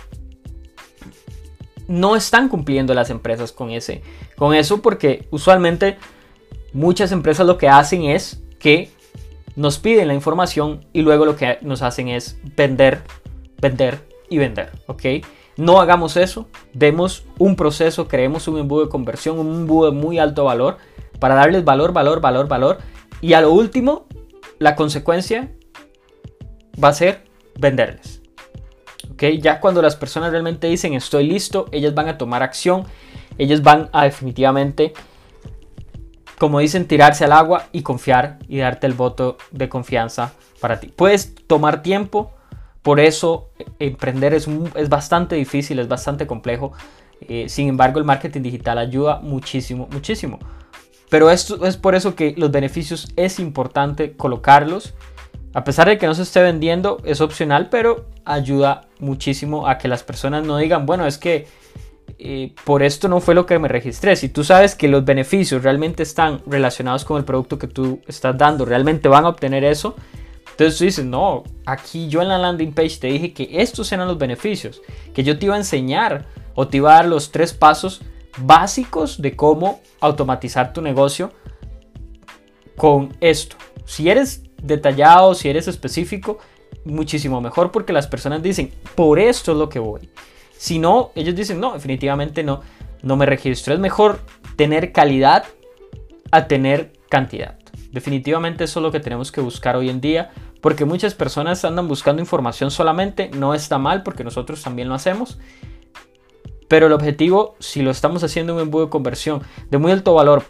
no 1.88 2.14
están 2.14 2.48
cumpliendo 2.48 2.94
las 2.94 3.10
empresas 3.10 3.50
con, 3.50 3.70
ese, 3.70 4.02
con 4.36 4.54
eso 4.54 4.80
porque 4.80 5.26
usualmente 5.30 5.96
muchas 6.72 7.10
empresas 7.12 7.46
lo 7.46 7.58
que 7.58 7.68
hacen 7.68 8.04
es 8.04 8.40
que 8.58 8.90
nos 9.56 9.78
piden 9.78 10.08
la 10.08 10.14
información 10.14 10.86
y 10.92 11.02
luego 11.02 11.24
lo 11.24 11.34
que 11.34 11.58
nos 11.62 11.82
hacen 11.82 12.08
es 12.08 12.38
vender, 12.56 13.02
vender 13.60 14.06
y 14.28 14.38
vender, 14.38 14.70
¿ok? 14.86 15.04
No 15.56 15.80
hagamos 15.80 16.16
eso, 16.16 16.46
demos 16.72 17.24
un 17.38 17.56
proceso, 17.56 18.06
creemos 18.06 18.46
un 18.46 18.58
embudo 18.58 18.84
de 18.84 18.90
conversión, 18.90 19.40
un 19.40 19.62
embudo 19.62 19.90
de 19.90 19.96
muy 19.96 20.20
alto 20.20 20.44
valor 20.44 20.76
para 21.18 21.34
darles 21.34 21.64
valor, 21.64 21.92
valor, 21.92 22.20
valor, 22.20 22.46
valor. 22.46 22.78
Y 23.20 23.32
a 23.32 23.40
lo 23.40 23.50
último, 23.50 24.06
la 24.60 24.76
consecuencia 24.76 25.52
va 26.82 26.88
a 26.88 26.92
ser 26.92 27.24
venderles. 27.58 28.17
¿Ok? 29.18 29.40
Ya 29.40 29.58
cuando 29.58 29.82
las 29.82 29.96
personas 29.96 30.30
realmente 30.30 30.68
dicen 30.68 30.94
estoy 30.94 31.26
listo, 31.26 31.66
ellas 31.72 31.92
van 31.92 32.08
a 32.08 32.16
tomar 32.16 32.44
acción, 32.44 32.84
ellas 33.36 33.62
van 33.62 33.90
a 33.92 34.04
definitivamente 34.04 34.92
como 36.38 36.60
dicen, 36.60 36.86
tirarse 36.86 37.24
al 37.24 37.32
agua 37.32 37.66
y 37.72 37.82
confiar 37.82 38.38
y 38.48 38.58
darte 38.58 38.86
el 38.86 38.94
voto 38.94 39.36
de 39.50 39.68
confianza 39.68 40.32
para 40.60 40.78
ti. 40.78 40.86
Puedes 40.94 41.34
tomar 41.34 41.82
tiempo, 41.82 42.30
por 42.82 43.00
eso 43.00 43.50
emprender 43.80 44.34
es, 44.34 44.46
es 44.76 44.88
bastante 44.88 45.34
difícil, 45.34 45.80
es 45.80 45.88
bastante 45.88 46.26
complejo. 46.26 46.72
Eh, 47.20 47.48
sin 47.48 47.68
embargo, 47.68 47.98
el 47.98 48.04
marketing 48.04 48.42
digital 48.42 48.78
ayuda 48.78 49.18
muchísimo, 49.18 49.88
muchísimo. 49.90 50.38
Pero 51.10 51.30
esto 51.30 51.66
es 51.66 51.76
por 51.76 51.96
eso 51.96 52.14
que 52.14 52.34
los 52.36 52.52
beneficios 52.52 53.08
es 53.16 53.40
importante 53.40 54.12
colocarlos. 54.12 54.94
A 55.54 55.64
pesar 55.64 55.88
de 55.88 55.98
que 55.98 56.06
no 56.06 56.14
se 56.14 56.22
esté 56.22 56.42
vendiendo, 56.42 56.98
es 57.04 57.20
opcional, 57.20 57.68
pero 57.70 58.06
ayuda 58.24 58.88
muchísimo 59.00 59.66
a 59.66 59.78
que 59.78 59.88
las 59.88 60.02
personas 60.02 60.44
no 60.44 60.56
digan, 60.58 60.86
bueno, 60.86 61.06
es 61.06 61.18
que 61.18 61.46
por 62.64 62.82
esto 62.82 63.08
no 63.08 63.20
fue 63.20 63.34
lo 63.34 63.46
que 63.46 63.58
me 63.58 63.68
registré. 63.68 64.16
Si 64.16 64.28
tú 64.28 64.44
sabes 64.44 64.74
que 64.74 64.88
los 64.88 65.04
beneficios 65.04 65.62
realmente 65.62 66.02
están 66.02 66.42
relacionados 66.46 67.04
con 67.04 67.18
el 67.18 67.24
producto 67.24 67.58
que 67.58 67.68
tú 67.68 68.00
estás 68.06 68.36
dando, 68.36 68.64
realmente 68.64 69.08
van 69.08 69.24
a 69.24 69.28
obtener 69.28 69.64
eso, 69.64 69.94
entonces 70.50 70.78
tú 70.78 70.84
dices, 70.84 71.04
no, 71.04 71.44
aquí 71.64 72.08
yo 72.08 72.20
en 72.20 72.28
la 72.28 72.38
landing 72.38 72.72
page 72.72 72.98
te 72.98 73.06
dije 73.06 73.32
que 73.32 73.48
estos 73.52 73.92
eran 73.92 74.08
los 74.08 74.18
beneficios, 74.18 74.82
que 75.14 75.22
yo 75.22 75.38
te 75.38 75.46
iba 75.46 75.54
a 75.54 75.58
enseñar 75.58 76.26
o 76.54 76.66
te 76.66 76.78
iba 76.78 76.92
a 76.92 76.96
dar 76.96 77.06
los 77.06 77.30
tres 77.30 77.52
pasos 77.52 78.02
básicos 78.38 79.22
de 79.22 79.36
cómo 79.36 79.80
automatizar 80.00 80.72
tu 80.72 80.82
negocio 80.82 81.32
con 82.76 83.16
esto. 83.20 83.56
Si 83.84 84.10
eres 84.10 84.42
detallado, 84.62 85.34
si 85.34 85.48
eres 85.48 85.68
específico, 85.68 86.38
muchísimo 86.84 87.40
mejor 87.40 87.70
porque 87.70 87.92
las 87.92 88.06
personas 88.06 88.42
dicen, 88.42 88.72
por 88.94 89.18
esto 89.18 89.52
es 89.52 89.58
lo 89.58 89.68
que 89.68 89.78
voy. 89.78 90.10
Si 90.56 90.78
no, 90.78 91.12
ellos 91.14 91.36
dicen, 91.36 91.60
no, 91.60 91.74
definitivamente 91.74 92.42
no, 92.42 92.62
no 93.02 93.16
me 93.16 93.26
registro. 93.26 93.74
Es 93.74 93.80
mejor 93.80 94.20
tener 94.56 94.92
calidad 94.92 95.44
a 96.30 96.48
tener 96.48 96.92
cantidad. 97.08 97.58
Definitivamente 97.92 98.64
eso 98.64 98.80
es 98.80 98.82
lo 98.82 98.92
que 98.92 99.00
tenemos 99.00 99.32
que 99.32 99.40
buscar 99.40 99.76
hoy 99.76 99.88
en 99.88 100.00
día, 100.00 100.30
porque 100.60 100.84
muchas 100.84 101.14
personas 101.14 101.64
andan 101.64 101.88
buscando 101.88 102.20
información 102.20 102.70
solamente, 102.70 103.30
no 103.30 103.54
está 103.54 103.78
mal 103.78 104.02
porque 104.02 104.24
nosotros 104.24 104.62
también 104.62 104.88
lo 104.88 104.94
hacemos. 104.94 105.38
Pero 106.68 106.86
el 106.86 106.92
objetivo, 106.92 107.56
si 107.60 107.80
lo 107.80 107.90
estamos 107.90 108.22
haciendo 108.24 108.52
en 108.52 108.56
un 108.58 108.62
embudo 108.64 108.84
de 108.86 108.90
conversión 108.90 109.42
de 109.70 109.78
muy 109.78 109.90
alto 109.90 110.12
valor, 110.12 110.44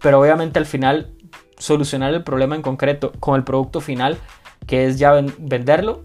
pero 0.00 0.20
obviamente 0.20 0.58
al 0.58 0.66
final 0.66 1.12
solucionar 1.58 2.14
el 2.14 2.22
problema 2.22 2.56
en 2.56 2.62
concreto 2.62 3.12
con 3.20 3.36
el 3.36 3.44
producto 3.44 3.80
final, 3.80 4.18
que 4.66 4.86
es 4.86 4.98
ya 4.98 5.12
venderlo, 5.38 6.04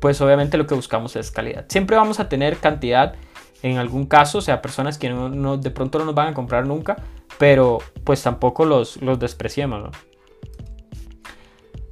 pues 0.00 0.20
obviamente 0.20 0.56
lo 0.56 0.66
que 0.66 0.74
buscamos 0.74 1.14
es 1.16 1.30
calidad. 1.30 1.66
Siempre 1.68 1.96
vamos 1.96 2.20
a 2.20 2.28
tener 2.28 2.56
cantidad 2.56 3.14
en 3.62 3.76
algún 3.76 4.06
caso, 4.06 4.38
o 4.38 4.40
sea, 4.40 4.62
personas 4.62 4.98
que 4.98 5.10
no, 5.10 5.56
de 5.58 5.70
pronto 5.70 5.98
no 5.98 6.06
nos 6.06 6.14
van 6.14 6.28
a 6.28 6.34
comprar 6.34 6.66
nunca, 6.66 6.96
pero 7.38 7.78
pues 8.04 8.22
tampoco 8.22 8.64
los, 8.64 9.00
los 9.02 9.18
despreciemos. 9.18 9.90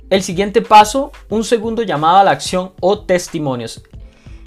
El 0.08 0.22
siguiente 0.22 0.62
paso, 0.62 1.12
un 1.28 1.44
segundo 1.44 1.82
llamado 1.82 2.16
a 2.16 2.24
la 2.24 2.30
acción 2.30 2.72
o 2.80 3.00
testimonios. 3.00 3.82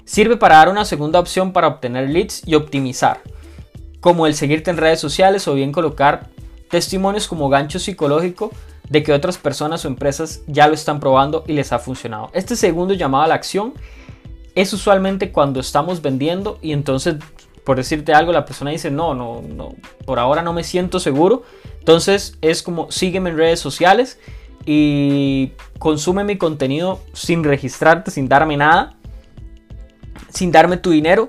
Sirve 0.04 0.36
para 0.36 0.56
dar 0.56 0.68
una 0.68 0.84
segunda 0.84 1.20
opción 1.20 1.52
para 1.52 1.68
obtener 1.68 2.10
leads 2.10 2.42
y 2.44 2.56
optimizar, 2.56 3.20
como 4.00 4.26
el 4.26 4.34
seguirte 4.34 4.70
en 4.70 4.76
redes 4.76 4.98
sociales 4.98 5.46
o 5.46 5.54
bien 5.54 5.70
colocar 5.70 6.28
testimonios 6.72 7.28
como 7.28 7.50
gancho 7.50 7.78
psicológico 7.78 8.50
de 8.88 9.02
que 9.02 9.12
otras 9.12 9.36
personas 9.36 9.84
o 9.84 9.88
empresas 9.88 10.40
ya 10.46 10.68
lo 10.68 10.72
están 10.72 11.00
probando 11.00 11.44
y 11.46 11.52
les 11.52 11.70
ha 11.70 11.78
funcionado. 11.78 12.30
Este 12.32 12.56
segundo 12.56 12.94
llamado 12.94 13.24
a 13.24 13.26
la 13.26 13.34
acción 13.34 13.74
es 14.54 14.72
usualmente 14.72 15.32
cuando 15.32 15.60
estamos 15.60 16.00
vendiendo 16.00 16.58
y 16.62 16.72
entonces, 16.72 17.16
por 17.64 17.76
decirte 17.76 18.14
algo, 18.14 18.32
la 18.32 18.46
persona 18.46 18.70
dice, 18.70 18.90
no, 18.90 19.14
no, 19.14 19.42
no, 19.46 19.74
por 20.06 20.18
ahora 20.18 20.40
no 20.40 20.54
me 20.54 20.64
siento 20.64 20.98
seguro. 20.98 21.42
Entonces 21.78 22.38
es 22.40 22.62
como, 22.62 22.90
sígueme 22.90 23.28
en 23.28 23.36
redes 23.36 23.60
sociales 23.60 24.18
y 24.64 25.52
consume 25.78 26.24
mi 26.24 26.38
contenido 26.38 27.00
sin 27.12 27.44
registrarte, 27.44 28.10
sin 28.10 28.30
darme 28.30 28.56
nada, 28.56 28.96
sin 30.30 30.50
darme 30.50 30.78
tu 30.78 30.88
dinero 30.88 31.28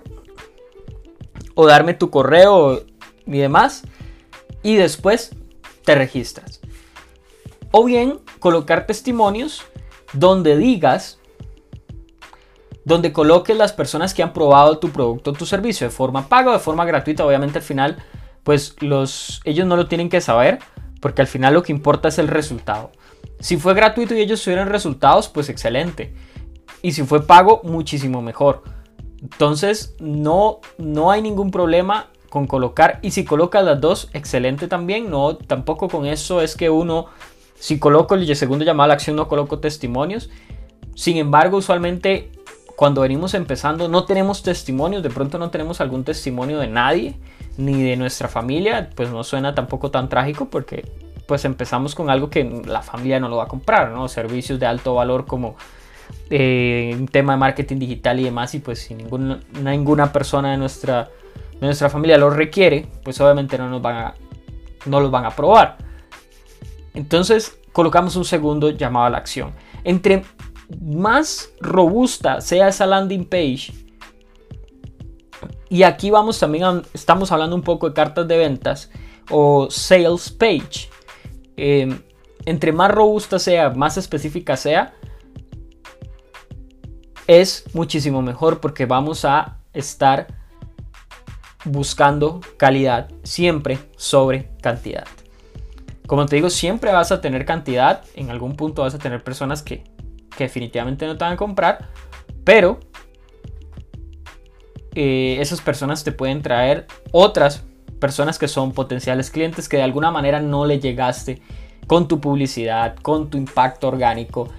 o 1.53 1.67
darme 1.67 1.95
tu 1.95 2.09
correo 2.09 2.85
y 3.25 3.37
demás. 3.39 3.83
Y 4.61 4.75
después 4.75 5.35
te 5.83 5.95
registras. 5.95 6.61
O 7.71 7.83
bien 7.83 8.19
colocar 8.39 8.85
testimonios 8.85 9.63
donde 10.13 10.57
digas, 10.57 11.19
donde 12.85 13.13
coloques 13.13 13.57
las 13.57 13.73
personas 13.73 14.13
que 14.13 14.23
han 14.23 14.33
probado 14.33 14.77
tu 14.77 14.89
producto 14.89 15.31
o 15.31 15.33
tu 15.33 15.45
servicio 15.45 15.87
de 15.87 15.91
forma 15.91 16.27
paga 16.27 16.51
o 16.51 16.53
de 16.53 16.59
forma 16.59 16.85
gratuita. 16.85 17.25
Obviamente 17.25 17.59
al 17.59 17.63
final, 17.63 18.03
pues 18.43 18.75
los, 18.81 19.41
ellos 19.45 19.65
no 19.65 19.75
lo 19.75 19.87
tienen 19.87 20.09
que 20.09 20.21
saber 20.21 20.59
porque 21.01 21.21
al 21.21 21.27
final 21.27 21.53
lo 21.53 21.63
que 21.63 21.71
importa 21.71 22.09
es 22.09 22.19
el 22.19 22.27
resultado. 22.27 22.91
Si 23.39 23.57
fue 23.57 23.73
gratuito 23.73 24.15
y 24.15 24.21
ellos 24.21 24.41
tuvieron 24.41 24.69
resultados, 24.69 25.27
pues 25.27 25.49
excelente. 25.49 26.13
Y 26.81 26.93
si 26.93 27.03
fue 27.03 27.25
pago, 27.25 27.61
muchísimo 27.63 28.21
mejor. 28.21 28.63
Entonces 29.21 29.95
no, 29.99 30.59
no 30.77 31.11
hay 31.11 31.21
ningún 31.21 31.51
problema 31.51 32.09
con 32.33 32.47
colocar. 32.47 32.97
Y 33.03 33.11
si 33.11 33.25
colocas 33.25 33.63
las 33.63 33.79
dos, 33.79 34.09
excelente 34.13 34.67
también. 34.67 35.11
No, 35.11 35.35
tampoco 35.37 35.87
con 35.87 36.07
eso 36.07 36.41
es 36.41 36.55
que 36.55 36.71
uno 36.71 37.05
si 37.53 37.77
coloco 37.77 38.15
el 38.15 38.35
segundo 38.35 38.65
llamado 38.65 38.85
a 38.85 38.87
la 38.87 38.93
acción, 38.95 39.15
no 39.15 39.27
coloco 39.27 39.59
testimonios. 39.59 40.31
Sin 40.95 41.17
embargo, 41.17 41.57
usualmente 41.57 42.31
cuando 42.75 43.01
venimos 43.01 43.35
empezando 43.35 43.87
no 43.87 44.05
tenemos 44.05 44.41
testimonios, 44.41 45.03
de 45.03 45.11
pronto 45.11 45.37
no 45.37 45.51
tenemos 45.51 45.79
algún 45.79 46.03
testimonio 46.03 46.57
de 46.57 46.67
nadie, 46.67 47.13
ni 47.55 47.83
de 47.83 47.95
nuestra 47.97 48.27
familia, 48.27 48.89
pues 48.95 49.11
no 49.11 49.23
suena 49.23 49.53
tampoco 49.53 49.91
tan 49.91 50.09
trágico 50.09 50.49
porque 50.49 50.91
pues 51.27 51.45
empezamos 51.45 51.93
con 51.93 52.09
algo 52.09 52.31
que 52.31 52.63
la 52.65 52.81
familia 52.81 53.19
no 53.19 53.29
lo 53.29 53.37
va 53.37 53.43
a 53.43 53.47
comprar, 53.47 53.91
¿no? 53.91 54.07
Servicios 54.07 54.59
de 54.59 54.65
alto 54.65 54.95
valor 54.95 55.27
como 55.27 55.55
eh, 56.31 56.95
un 56.99 57.07
tema 57.07 57.33
de 57.33 57.37
marketing 57.37 57.77
digital 57.77 58.19
y 58.19 58.23
demás, 58.23 58.55
y 58.55 58.59
pues 58.59 58.79
si 58.79 58.95
ninguna, 58.95 59.39
ninguna 59.61 60.11
persona 60.11 60.51
de 60.51 60.57
nuestra, 60.57 61.11
nuestra 61.67 61.89
familia 61.89 62.17
lo 62.17 62.29
requiere, 62.29 62.87
pues 63.03 63.19
obviamente 63.21 63.57
no, 63.57 63.69
nos 63.69 63.81
van 63.81 63.95
a, 63.95 64.13
no 64.85 64.99
los 64.99 65.11
van 65.11 65.25
a 65.25 65.31
probar. 65.31 65.77
Entonces 66.93 67.59
colocamos 67.71 68.15
un 68.15 68.25
segundo 68.25 68.69
llamado 68.69 69.05
a 69.05 69.09
la 69.09 69.17
acción. 69.17 69.51
Entre 69.83 70.23
más 70.81 71.51
robusta 71.59 72.41
sea 72.41 72.67
esa 72.67 72.85
landing 72.85 73.25
page, 73.25 73.83
y 75.69 75.81
aquí 75.81 76.11
vamos 76.11 76.39
también, 76.39 76.83
estamos 76.93 77.31
hablando 77.31 77.55
un 77.55 77.63
poco 77.63 77.89
de 77.89 77.95
cartas 77.95 78.27
de 78.27 78.37
ventas 78.37 78.91
o 79.31 79.71
sales 79.71 80.29
page. 80.29 80.87
Em, 81.57 81.99
entre 82.45 82.71
más 82.71 82.91
robusta 82.91 83.39
sea, 83.39 83.71
más 83.71 83.97
específica 83.97 84.55
sea, 84.55 84.93
es 87.25 87.65
muchísimo 87.73 88.21
mejor 88.21 88.59
porque 88.59 88.85
vamos 88.85 89.25
a 89.25 89.61
estar 89.73 90.27
buscando 91.65 92.41
calidad 92.57 93.09
siempre 93.23 93.79
sobre 93.95 94.49
cantidad. 94.61 95.05
Como 96.07 96.25
te 96.25 96.35
digo, 96.35 96.49
siempre 96.49 96.91
vas 96.91 97.11
a 97.11 97.21
tener 97.21 97.45
cantidad, 97.45 98.03
en 98.15 98.29
algún 98.29 98.55
punto 98.55 98.81
vas 98.81 98.93
a 98.93 98.99
tener 98.99 99.23
personas 99.23 99.63
que 99.63 99.83
que 100.35 100.45
definitivamente 100.45 101.05
no 101.05 101.17
te 101.17 101.23
van 101.23 101.33
a 101.33 101.37
comprar, 101.37 101.89
pero 102.43 102.79
eh, 104.95 105.37
esas 105.39 105.61
personas 105.61 106.03
te 106.03 106.11
pueden 106.11 106.41
traer 106.41 106.87
otras 107.11 107.63
personas 107.99 108.37
que 108.37 108.47
son 108.47 108.73
potenciales 108.73 109.31
clientes 109.31 109.69
que 109.69 109.77
de 109.77 109.83
alguna 109.83 110.11
manera 110.11 110.39
no 110.39 110.65
le 110.65 110.79
llegaste 110.79 111.41
con 111.87 112.07
tu 112.07 112.19
publicidad, 112.19 112.95
con 112.97 113.29
tu 113.29 113.37
impacto 113.37 113.87
orgánico 113.87 114.49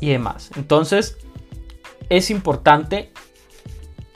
y 0.00 0.10
demás. 0.10 0.50
Entonces, 0.56 1.18
es 2.08 2.30
importante 2.30 3.12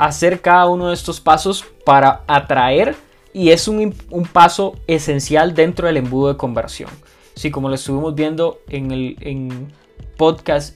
hacer 0.00 0.40
cada 0.40 0.66
uno 0.66 0.88
de 0.88 0.95
estos 0.95 1.21
pasos 1.21 1.66
para 1.85 2.23
atraer 2.26 2.97
y 3.35 3.50
es 3.50 3.69
un, 3.69 3.95
paso 4.33 4.75
esencial 4.87 5.54
dentro 5.54 5.87
del 5.87 5.99
embudo 5.99 6.28
de 6.28 6.38
conversión. 6.38 6.88
Sí, 7.35 7.50
como 7.50 7.69
lo 7.69 7.75
estuvimos 7.75 8.14
viendo 8.14 8.61
en, 8.69 8.92
el, 8.92 9.16
en 9.21 9.69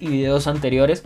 y 0.00 0.06
videos 0.06 0.46
anteriores 0.46 1.04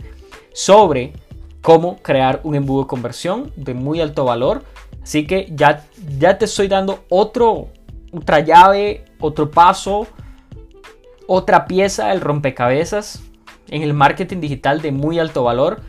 sobre 0.53 1.13
cómo 1.61 1.97
crear 1.97 2.41
un 2.43 2.55
embudo 2.55 2.83
de 2.83 2.87
conversión 2.87 3.53
de 3.55 3.73
muy 3.73 4.01
alto 4.01 4.25
valor. 4.25 4.63
Así 5.01 5.25
que 5.25 5.47
ya, 5.51 5.85
ya 6.17 6.37
te 6.37 6.45
estoy 6.45 6.67
dando 6.67 7.05
otro, 7.07 7.69
otra 8.11 8.41
llave, 8.41 9.05
otro 9.21 9.49
paso, 9.49 10.07
otra 11.25 11.65
pieza 11.67 12.07
del 12.07 12.19
rompecabezas 12.19 13.21
en 13.69 13.81
el 13.81 13.93
marketing 13.93 14.41
digital 14.41 14.81
de 14.81 14.91
muy 14.91 15.19
alto 15.19 15.43
valor. 15.43 15.81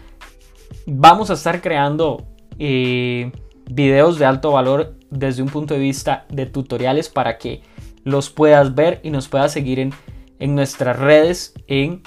Vamos 0.86 1.30
a 1.30 1.34
estar 1.34 1.60
creando 1.60 2.26
eh, 2.58 3.32
videos 3.70 4.18
de 4.18 4.26
alto 4.26 4.52
valor 4.52 4.96
desde 5.10 5.42
un 5.42 5.48
punto 5.48 5.74
de 5.74 5.80
vista 5.80 6.26
de 6.28 6.46
tutoriales 6.46 7.08
para 7.08 7.38
que 7.38 7.62
los 8.04 8.30
puedas 8.30 8.74
ver 8.74 9.00
y 9.02 9.10
nos 9.10 9.28
puedas 9.28 9.52
seguir 9.52 9.78
en, 9.78 9.92
en 10.38 10.54
nuestras 10.54 10.98
redes 10.98 11.54
en 11.66 12.02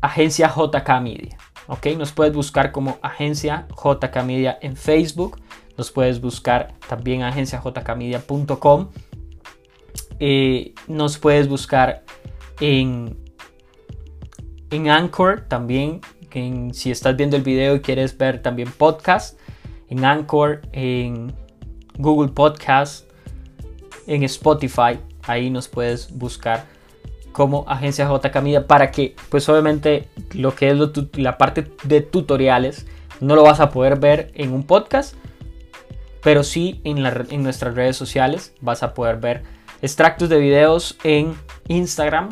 Agencia 0.00 0.52
JK 0.54 1.00
Media. 1.02 1.36
¿ok? 1.68 1.86
Nos 1.96 2.12
puedes 2.12 2.34
buscar 2.34 2.72
como 2.72 2.98
Agencia 3.02 3.68
JK 3.70 4.24
Media 4.24 4.58
en 4.60 4.76
Facebook. 4.76 5.40
Nos 5.76 5.92
puedes 5.92 6.20
buscar 6.20 6.74
también 6.88 7.22
agenciajkmedia.com. 7.22 8.88
Eh, 10.18 10.74
nos 10.88 11.18
puedes 11.18 11.48
buscar 11.48 12.02
en, 12.60 13.16
en 14.70 14.90
Anchor 14.90 15.42
también. 15.48 16.00
Si 16.72 16.90
estás 16.90 17.16
viendo 17.16 17.36
el 17.36 17.42
video 17.42 17.76
y 17.76 17.80
quieres 17.80 18.16
ver 18.16 18.42
también 18.42 18.70
podcast, 18.70 19.38
en 19.88 20.04
Anchor, 20.04 20.62
en 20.72 21.32
Google 21.96 22.32
Podcast, 22.32 23.06
en 24.06 24.22
Spotify, 24.22 24.98
ahí 25.22 25.50
nos 25.50 25.68
puedes 25.68 26.16
buscar 26.16 26.66
como 27.32 27.64
agencia 27.68 28.08
JK 28.08 28.42
Media 28.42 28.66
para 28.66 28.90
que 28.90 29.14
pues 29.28 29.48
obviamente 29.48 30.08
lo 30.32 30.54
que 30.54 30.70
es 30.70 30.76
la 31.16 31.38
parte 31.38 31.70
de 31.84 32.00
tutoriales 32.00 32.86
no 33.20 33.36
lo 33.36 33.42
vas 33.42 33.60
a 33.60 33.70
poder 33.70 33.98
ver 33.98 34.32
en 34.34 34.52
un 34.52 34.64
podcast 34.64 35.14
pero 36.22 36.42
sí 36.42 36.80
en, 36.84 37.04
en 37.06 37.42
nuestras 37.42 37.74
redes 37.74 37.96
sociales 37.96 38.54
vas 38.60 38.82
a 38.82 38.92
poder 38.92 39.18
ver 39.18 39.44
extractos 39.82 40.28
de 40.28 40.38
videos 40.38 40.98
en 41.04 41.34
Instagram 41.68 42.30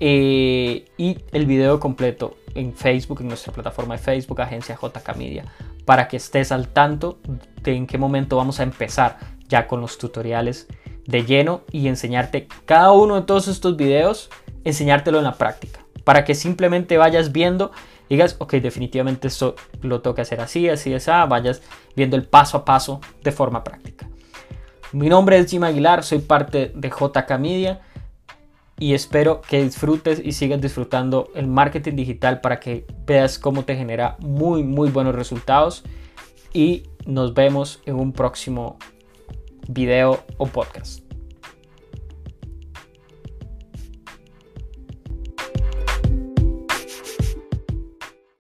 eh, 0.00 0.86
y 0.96 1.18
el 1.30 1.46
video 1.46 1.78
completo 1.78 2.36
en 2.54 2.74
Facebook, 2.74 3.20
en 3.20 3.28
nuestra 3.28 3.52
plataforma 3.52 3.96
de 3.96 4.02
Facebook, 4.02 4.40
Agencia 4.40 4.78
JK 4.80 5.16
Media, 5.16 5.44
para 5.84 6.08
que 6.08 6.16
estés 6.16 6.52
al 6.52 6.68
tanto 6.68 7.18
de 7.62 7.74
en 7.74 7.86
qué 7.86 7.98
momento 7.98 8.36
vamos 8.36 8.60
a 8.60 8.62
empezar 8.62 9.18
ya 9.48 9.66
con 9.66 9.80
los 9.80 9.98
tutoriales 9.98 10.66
de 11.06 11.24
lleno 11.24 11.62
y 11.70 11.88
enseñarte 11.88 12.48
cada 12.64 12.92
uno 12.92 13.16
de 13.16 13.22
todos 13.22 13.48
estos 13.48 13.76
videos, 13.76 14.30
enseñártelo 14.64 15.18
en 15.18 15.24
la 15.24 15.34
práctica, 15.34 15.80
para 16.04 16.24
que 16.24 16.34
simplemente 16.34 16.96
vayas 16.96 17.32
viendo 17.32 17.72
digas, 18.12 18.36
ok, 18.38 18.54
definitivamente 18.54 19.28
esto 19.28 19.54
lo 19.80 20.02
tengo 20.02 20.14
que 20.14 20.20
hacer 20.20 20.40
así, 20.40 20.68
así, 20.68 20.92
así, 20.92 21.10
vayas 21.28 21.62
viendo 21.96 22.14
el 22.14 22.24
paso 22.24 22.58
a 22.58 22.64
paso 22.66 23.00
de 23.22 23.32
forma 23.32 23.64
práctica. 23.64 24.06
Mi 24.92 25.08
nombre 25.08 25.38
es 25.38 25.50
Jim 25.50 25.64
Aguilar, 25.64 26.04
soy 26.04 26.18
parte 26.18 26.72
de 26.74 26.90
JK 26.90 27.38
Media 27.38 27.80
y 28.82 28.94
espero 28.94 29.42
que 29.42 29.62
disfrutes 29.62 30.20
y 30.24 30.32
sigas 30.32 30.60
disfrutando 30.60 31.30
el 31.36 31.46
marketing 31.46 31.94
digital 31.94 32.40
para 32.40 32.58
que 32.58 32.84
veas 33.06 33.38
cómo 33.38 33.64
te 33.64 33.76
genera 33.76 34.16
muy, 34.18 34.64
muy 34.64 34.90
buenos 34.90 35.14
resultados 35.14 35.84
y 36.52 36.82
nos 37.06 37.32
vemos 37.32 37.80
en 37.86 37.94
un 37.94 38.12
próximo 38.12 38.78
video 39.68 40.24
o 40.36 40.46
podcast. 40.46 41.01